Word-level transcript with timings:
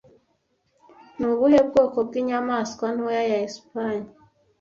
Ni 1.17 1.25
ubuhe 1.31 1.59
bwoko 1.67 1.97
bw'inyamaswa 2.07 2.85
Ntoya 2.95 3.21
ya 3.31 3.37
Espanye 3.47 4.09